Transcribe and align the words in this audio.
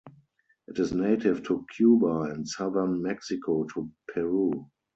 It 0.67 0.79
is 0.79 0.93
native 0.93 1.43
to 1.43 1.63
Cuba 1.75 2.21
and 2.33 2.49
Southern 2.49 3.03
Mexico 3.03 3.65
to 3.75 3.91
Peru. 4.11 4.67